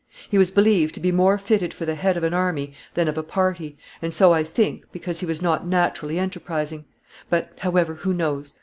[0.29, 3.19] He was believed to be more fitted for the head of an army than of
[3.19, 6.85] a party, and so I think, because he was not naturally enterprising;
[7.29, 8.55] but, however, who knows?